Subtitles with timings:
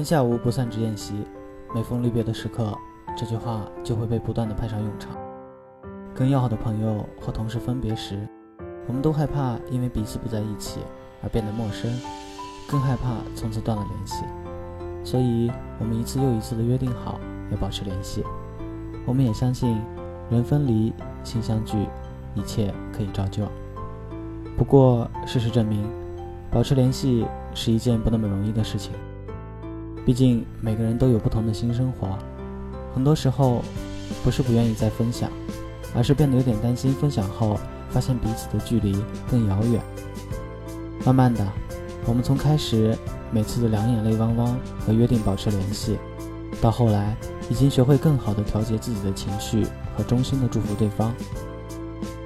[0.00, 1.12] 天下无不散之宴席，
[1.74, 2.74] 每逢离别的时刻，
[3.14, 5.12] 这句话就会被不断的派上用场。
[6.14, 8.26] 跟要好的朋友或同事分别时，
[8.86, 10.80] 我们都害怕因为彼此不在一起
[11.22, 11.92] 而变得陌生，
[12.66, 14.24] 更害怕从此断了联系。
[15.04, 18.24] 所以，我们一次又一次的约定好要保持联系。
[19.04, 19.78] 我们也相信，
[20.30, 21.76] 人分离，心相聚，
[22.34, 23.46] 一切可以照旧。
[24.56, 25.86] 不过，事实证明，
[26.50, 28.94] 保持联系是一件不那么容易的事情。
[30.04, 32.18] 毕竟每个人都有不同的新生活，
[32.94, 33.62] 很多时候
[34.24, 35.30] 不是不愿意再分享，
[35.94, 37.58] 而是变得有点担心分享后
[37.90, 38.96] 发现彼此的距离
[39.30, 39.80] 更遥远。
[41.04, 41.46] 慢慢的，
[42.06, 42.96] 我们从开始
[43.30, 45.98] 每次的两眼泪汪汪和约定保持联系，
[46.60, 47.16] 到后来
[47.48, 49.64] 已经学会更好的调节自己的情绪
[49.96, 51.14] 和衷心的祝福对方，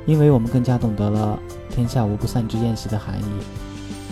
[0.07, 1.39] 因为我们更加懂得了
[1.71, 3.25] “天下无不散之宴席”的含义，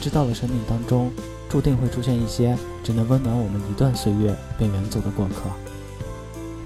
[0.00, 1.10] 知道了生命当中。
[1.53, 5.50] 注定会出现一些只能温暖我们一段岁月便远走的过客。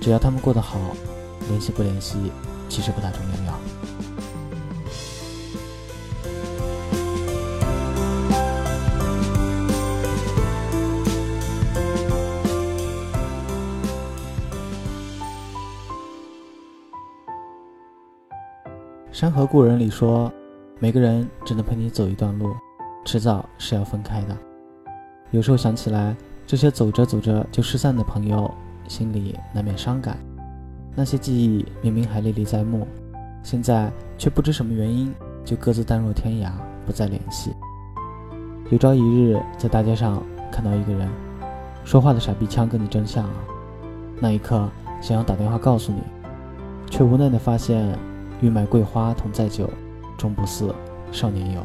[0.01, 0.79] 只要他们过得好，
[1.49, 2.31] 联系不联系
[2.69, 3.59] 其实不大重要。
[19.11, 20.33] 山河故人里说，
[20.79, 22.55] 每个人只能陪你走一段路，
[23.05, 24.46] 迟早是要分开的。
[25.33, 28.51] 有时候想起来，这些走着走着就失散的朋友，
[28.89, 30.17] 心里难免伤感。
[30.95, 32.87] 那些记忆明明还历历在目，
[33.43, 35.13] 现在却不知什么原因
[35.45, 36.51] 就各自淡若天涯，
[36.87, 37.51] 不再联系。
[38.71, 41.09] 有朝一日在大街上看到一个人，
[41.85, 43.35] 说话的傻逼腔跟你真像啊！
[44.21, 44.69] 那一刻
[45.03, 46.01] 想要打电话告诉你，
[46.89, 47.97] 却无奈的发现，
[48.41, 49.69] 欲买桂花同载酒，
[50.17, 50.75] 终不似
[51.13, 51.61] 少年游。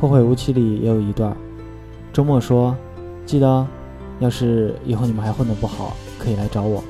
[0.00, 1.36] 后会无期里也有一段。
[2.14, 2.76] 周末说
[3.26, 3.66] ：“记得，
[4.20, 6.80] 要是以后你们还混得不好，可以来找我。”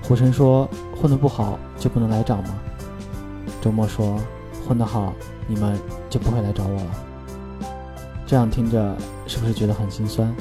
[0.00, 2.56] 胡晨说：“混得不好就不能来找吗？”
[3.60, 4.16] 周末说
[4.64, 5.12] ：“混得好，
[5.48, 5.76] 你们
[6.08, 6.90] 就不会来找我了。”
[8.24, 10.32] 这样听着是不是觉得很心酸？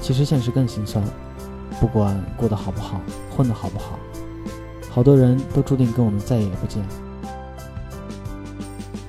[0.00, 1.04] 其实现实更心酸。
[1.78, 2.98] 不管过得好不好，
[3.36, 3.98] 混得好不好，
[4.90, 6.82] 好多人都注定跟我们再也不见。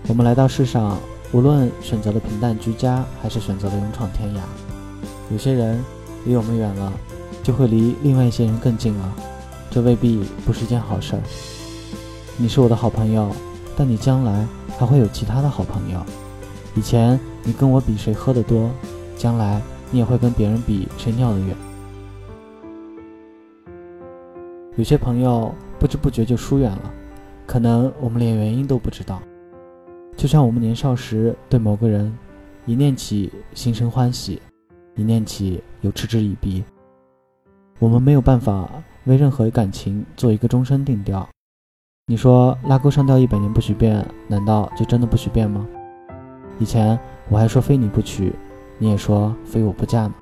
[0.09, 0.97] 我们来到世上。
[1.33, 4.39] 无论选择了平淡居家，还是选择了勇闯天涯，
[5.29, 5.83] 有些人
[6.25, 6.91] 离我们远了，
[7.43, 9.13] 就会离另外一些人更近了。
[9.69, 11.21] 这未必不是件好事儿。
[12.37, 13.29] 你是我的好朋友，
[13.75, 15.99] 但你将来还会有其他的好朋友。
[16.75, 18.69] 以前你跟我比谁喝得多，
[19.17, 19.61] 将来
[19.91, 21.55] 你也会跟别人比谁尿得远。
[24.77, 26.93] 有些朋友不知不觉就疏远了，
[27.45, 29.21] 可能我们连原因都不知道。
[30.17, 32.11] 就像我们年少时对某个人，
[32.65, 34.41] 一念起心生欢喜，
[34.95, 36.63] 一念起又嗤之以鼻。
[37.77, 38.67] 我们没有办法
[39.03, 41.29] 为任何感情做一个终身定调。
[42.07, 45.67] 你说拉钩上吊一百年不许变，难道就真的不许变吗？
[46.57, 48.33] 以前我还说非你不娶，
[48.79, 50.15] 你也说非我不嫁呢。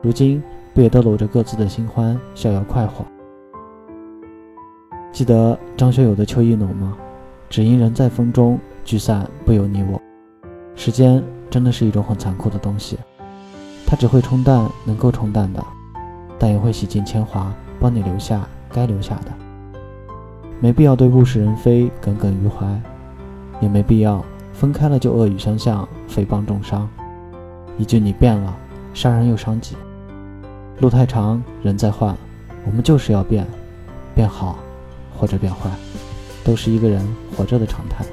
[0.00, 0.40] 如今
[0.72, 3.04] 不也都搂着各自的新欢，逍遥快活？
[5.10, 6.96] 记得张学友的《秋意浓》吗？
[7.50, 8.60] 只因人在风中。
[8.84, 9.98] 聚散不由你我，
[10.76, 12.98] 时间真的是一种很残酷的东西，
[13.86, 15.64] 它只会冲淡能够冲淡的，
[16.38, 17.50] 但也会洗尽铅华，
[17.80, 19.32] 帮你留下该留下的。
[20.60, 22.66] 没必要对物是人非耿耿于怀，
[23.58, 26.86] 也没必要分开了就恶语相向，诽谤重伤。
[27.78, 28.54] 一句你变了，
[28.92, 29.76] 伤人又伤己。
[30.80, 32.14] 路太长，人在换，
[32.66, 33.46] 我们就是要变，
[34.14, 34.58] 变好
[35.18, 35.70] 或者变坏，
[36.44, 37.02] 都是一个人
[37.34, 38.04] 活着的常态。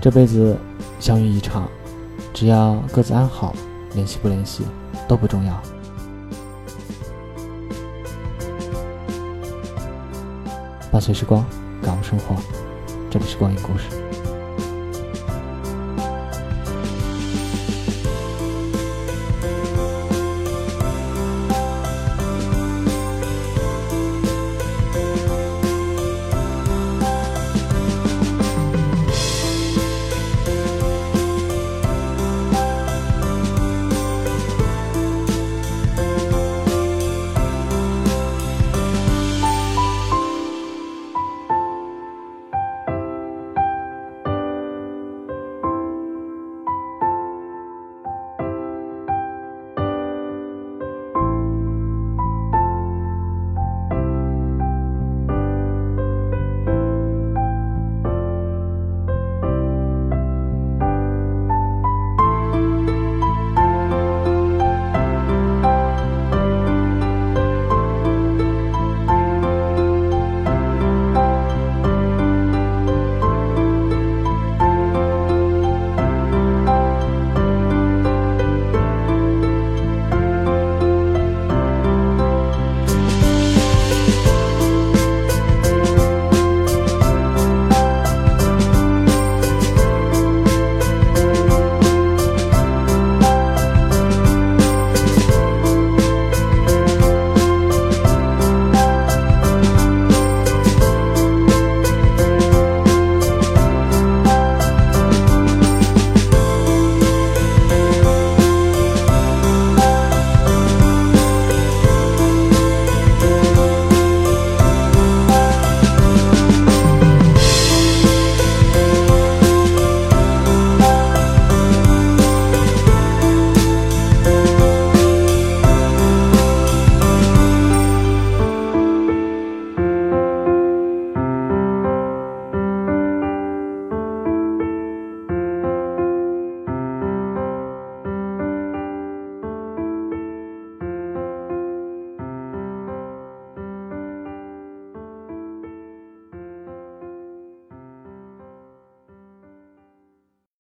[0.00, 0.56] 这辈子
[1.00, 1.68] 相遇一场，
[2.32, 3.54] 只要各自安好，
[3.94, 4.64] 联系不联系
[5.08, 5.60] 都不重要。
[10.90, 11.44] 伴随时光，
[11.82, 12.36] 感悟生活，
[13.10, 14.07] 这里是光影故事。